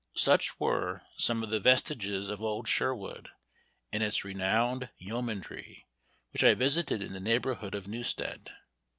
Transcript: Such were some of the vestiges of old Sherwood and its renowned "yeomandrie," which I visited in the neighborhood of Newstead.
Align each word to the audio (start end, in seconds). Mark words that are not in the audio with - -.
Such 0.15 0.59
were 0.59 1.03
some 1.15 1.43
of 1.43 1.51
the 1.51 1.59
vestiges 1.59 2.27
of 2.29 2.41
old 2.41 2.67
Sherwood 2.67 3.29
and 3.93 4.01
its 4.01 4.25
renowned 4.25 4.89
"yeomandrie," 4.99 5.83
which 6.33 6.43
I 6.43 6.55
visited 6.55 7.03
in 7.03 7.13
the 7.13 7.19
neighborhood 7.19 7.75
of 7.75 7.87
Newstead. 7.87 8.49